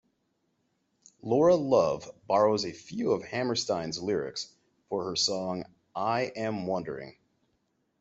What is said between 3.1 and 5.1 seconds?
of Hammerstein's lyrics for